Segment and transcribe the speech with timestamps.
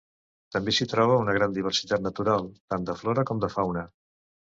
[0.55, 3.89] També s'hi troba una gran diversitat natural, tant de flora com de fauna.